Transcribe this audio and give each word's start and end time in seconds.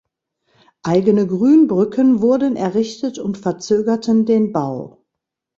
Eigene 0.81 1.27
Grünbrücken 1.27 2.21
wurden 2.21 2.55
errichtet 2.55 3.19
und 3.19 3.37
verzögerten 3.37 4.25
den 4.25 4.51
Bau. 4.51 5.05